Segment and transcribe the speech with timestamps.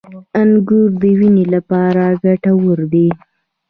[0.41, 3.07] •انګور د وینې لپاره ګټور دي.